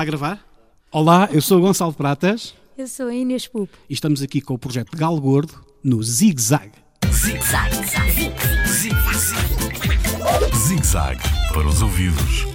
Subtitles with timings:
[0.00, 0.46] Está a gravar?
[0.90, 3.76] Olá, eu sou o Gonçalo Pratas Eu sou a Inês Pupo.
[3.86, 6.72] e estamos aqui com o projeto Galo Gordo no Zig Zag.
[10.56, 11.20] Zig Zag
[11.52, 12.46] para os ouvidos.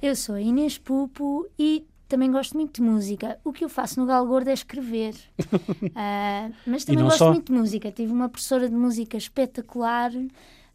[0.00, 3.40] Eu sou a Inês Pupo e também gosto muito de música.
[3.42, 5.16] O que eu faço no Galo Gordo é escrever.
[5.96, 7.32] Ah, mas também gosto só.
[7.32, 7.90] muito de música.
[7.90, 10.12] Tive uma professora de música espetacular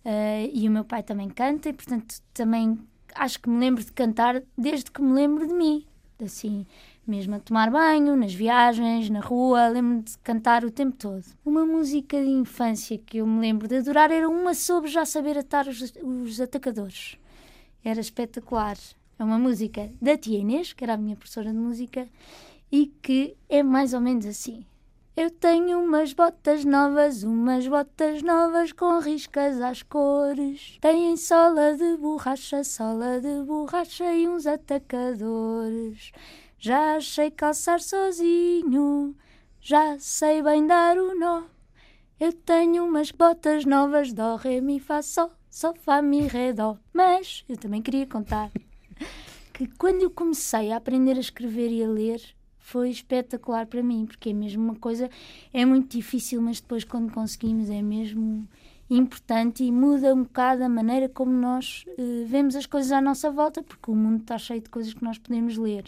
[0.03, 2.77] ah, e o meu pai também canta e, portanto, também
[3.15, 5.85] acho que me lembro de cantar desde que me lembro de mim.
[6.21, 6.65] Assim,
[7.07, 11.23] mesmo a tomar banho, nas viagens, na rua, lembro-me de cantar o tempo todo.
[11.45, 15.37] Uma música de infância que eu me lembro de adorar era uma sobre já saber
[15.37, 17.17] atar os, os atacadores.
[17.83, 18.77] Era espetacular.
[19.17, 22.07] É uma música da tia Inês, que era a minha professora de música,
[22.71, 24.65] e que é mais ou menos assim.
[25.15, 30.77] Eu tenho umas botas novas, umas botas novas com riscas às cores.
[30.79, 36.11] Têm sola de borracha, sola de borracha e uns atacadores.
[36.57, 39.15] Já achei calçar sozinho,
[39.59, 41.43] já sei bem dar o nó.
[42.19, 46.77] Eu tenho umas botas novas, dó, ré, mi, fá, sol, sol, fá, mi, ré, dó.
[46.93, 48.51] Mas eu também queria contar
[49.53, 52.21] que quando eu comecei a aprender a escrever e a ler
[52.69, 55.09] foi espetacular para mim, porque é mesmo uma coisa,
[55.51, 58.47] é muito difícil, mas depois quando conseguimos é mesmo
[58.87, 63.31] importante e muda um bocado a maneira como nós eh, vemos as coisas à nossa
[63.31, 65.85] volta, porque o mundo está cheio de coisas que nós podemos ler.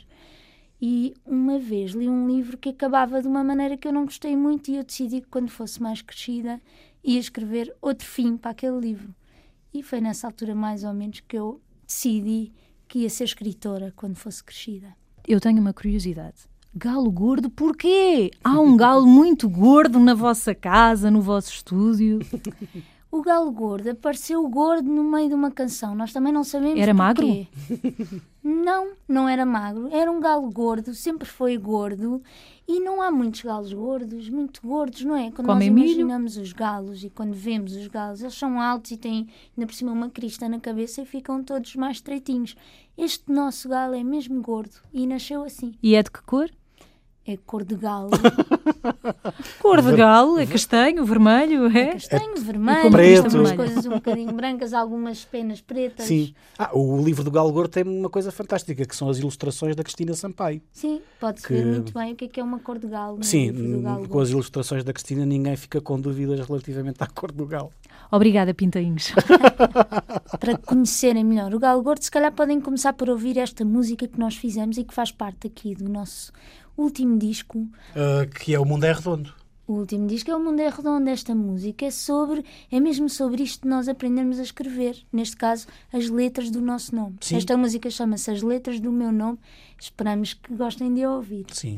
[0.81, 4.35] E uma vez li um livro que acabava de uma maneira que eu não gostei
[4.35, 6.59] muito e eu decidi que quando fosse mais crescida
[7.03, 9.13] ia escrever outro fim para aquele livro.
[9.71, 12.52] E foi nessa altura mais ou menos que eu decidi
[12.87, 14.95] que ia ser escritora quando fosse crescida.
[15.27, 16.50] Eu tenho uma curiosidade.
[16.73, 18.31] Galo gordo, porquê?
[18.44, 22.19] Há um galo muito gordo na vossa casa, no vosso estúdio.
[23.11, 25.94] O galo gordo apareceu gordo no meio de uma canção.
[25.94, 27.27] Nós também não sabemos Era magro?
[28.42, 29.89] Não, não era magro.
[29.92, 32.23] Era um galo gordo, sempre foi gordo.
[32.65, 35.30] E não há muitos galos gordos, muito gordos, não é?
[35.30, 35.89] Quando Comem nós milho?
[35.92, 39.27] imaginamos os galos e quando vemos os galos, eles são altos e têm
[39.58, 42.55] ainda por cima uma crista na cabeça e ficam todos mais estreitinhos.
[42.98, 45.73] Este nosso galo é mesmo gordo e nasceu assim.
[45.83, 46.49] E é de que cor?
[47.26, 48.09] É cor de galo.
[49.61, 51.93] Cor de galo, é castanho, vermelho, é?
[51.93, 53.26] Castanho, vermelho, como preto.
[53.26, 56.05] algumas coisas um bocadinho brancas, algumas penas pretas.
[56.08, 56.33] Sim.
[56.58, 59.83] Ah, o livro do Galo Gordo tem uma coisa fantástica, que são as ilustrações da
[59.83, 60.61] Cristina Sampaio.
[60.71, 63.23] Sim, pode-se Que- ver muito bem o que é que é uma cor de galo.
[63.23, 67.45] Sim, galo com as ilustrações da Cristina ninguém fica com dúvidas relativamente à cor do
[67.45, 67.71] galo.
[68.11, 69.14] Obrigada, Pintainhos.
[70.39, 74.20] Para conhecerem melhor o Galo Gordo, se calhar podem começar por ouvir esta música que
[74.20, 76.32] nós fizemos e que faz parte aqui do nosso
[76.77, 77.67] último disco.
[77.95, 79.33] Ah, que é O Mundo é Redondo.
[79.67, 81.09] O último disco é O Mundo é Redondo.
[81.09, 84.98] Esta música é sobre, é mesmo sobre isto de nós aprendermos a escrever.
[85.14, 87.15] Neste caso, as letras do nosso nome.
[87.21, 87.37] Sim.
[87.37, 89.39] Esta música chama-se As Letras do Meu Nome.
[89.80, 91.45] Esperamos que gostem de ouvir.
[91.52, 91.77] Sim.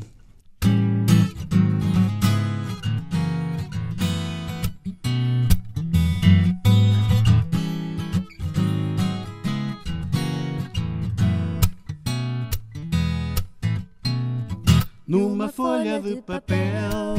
[15.14, 17.14] Numa folha de papel,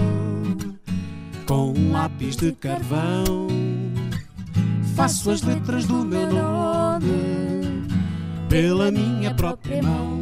[1.45, 3.47] com um lápis de carvão,
[4.97, 7.88] faço as letras do meu nome
[8.50, 10.22] pela minha própria mão.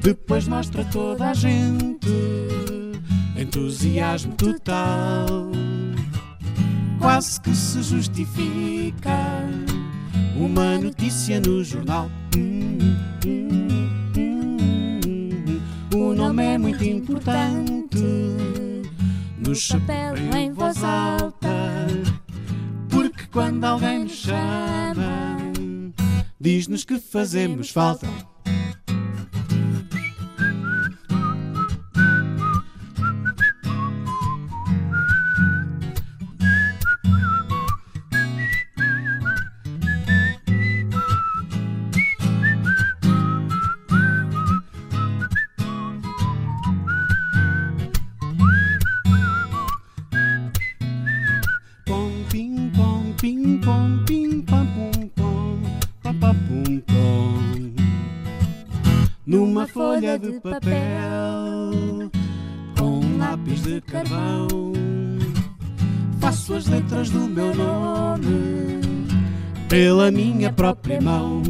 [0.00, 2.06] Depois mostra toda a gente
[3.36, 5.50] entusiasmo total.
[7.00, 9.18] Quase que se justifica
[10.36, 12.08] uma notícia no jornal.
[16.32, 18.02] Nome é muito importante
[19.36, 21.50] no chapéu em voz alta.
[22.88, 25.36] Porque quando alguém nos chama,
[26.40, 28.08] diz-nos que fazemos falta.
[60.22, 62.10] De papel,
[62.78, 64.46] com um lápis de carvão,
[66.20, 68.80] faço as letras do meu nome
[69.68, 71.42] pela minha própria mão.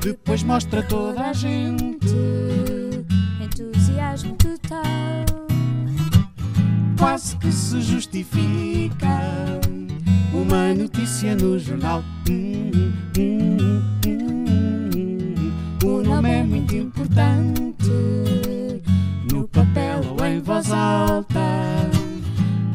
[0.00, 2.16] Depois mostra toda a gente
[3.42, 5.26] Entusiasmo total.
[6.98, 9.20] quase que se justifica
[10.32, 12.02] uma notícia no jornal.
[12.30, 12.87] Hum, hum,
[17.18, 18.82] importante
[19.32, 21.40] no papel ou em voz alta.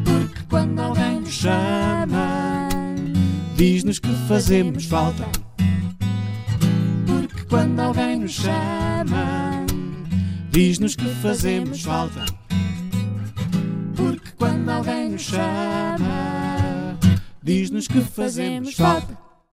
[0.04, 2.68] Porque quando alguém nos chama,
[3.56, 5.26] diz-nos que fazemos falta.
[7.08, 9.66] Porque quando alguém nos chama,
[10.52, 12.26] diz-nos que fazemos falta.
[13.96, 16.98] Porque quando alguém nos chama,
[17.42, 19.23] diz-nos que fazemos falta.